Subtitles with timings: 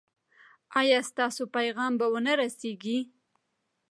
[0.79, 2.99] ایا ستاسو پیغام به و نه رسیږي؟